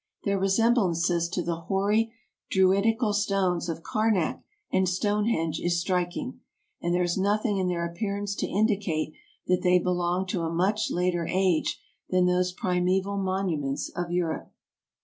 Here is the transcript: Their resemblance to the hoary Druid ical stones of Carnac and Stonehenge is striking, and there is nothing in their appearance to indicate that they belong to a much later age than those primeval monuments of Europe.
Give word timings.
Their 0.23 0.39
resemblance 0.39 1.07
to 1.07 1.43
the 1.43 1.57
hoary 1.67 2.11
Druid 2.49 2.85
ical 2.85 3.13
stones 3.13 3.69
of 3.69 3.83
Carnac 3.83 4.41
and 4.71 4.89
Stonehenge 4.89 5.59
is 5.59 5.79
striking, 5.79 6.39
and 6.81 6.91
there 6.91 7.03
is 7.03 7.19
nothing 7.19 7.57
in 7.59 7.67
their 7.67 7.85
appearance 7.85 8.33
to 8.37 8.47
indicate 8.49 9.13
that 9.45 9.61
they 9.61 9.77
belong 9.77 10.25
to 10.29 10.41
a 10.41 10.49
much 10.51 10.89
later 10.89 11.27
age 11.29 11.79
than 12.09 12.25
those 12.25 12.51
primeval 12.51 13.17
monuments 13.17 13.89
of 13.89 14.09
Europe. 14.11 14.51